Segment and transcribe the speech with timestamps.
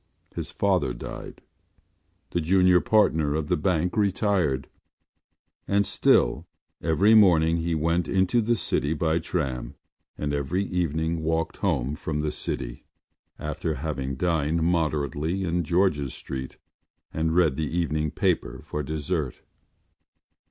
[0.35, 1.43] His father died;
[2.31, 4.67] the junior partner of the bank retired.
[5.67, 6.47] And still
[6.81, 9.75] every morning he went into the city by tram
[10.17, 12.83] and every evening walked home from the city
[13.37, 16.57] after having dined moderately in George’s Street
[17.13, 19.43] and read the evening paper for dessert.